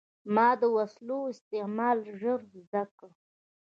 ما 0.35 0.49
د 0.61 0.63
وسلو 0.75 1.19
استعمال 1.33 1.97
ژر 2.19 2.39
زده 2.61 2.83
کړ. 2.97 3.09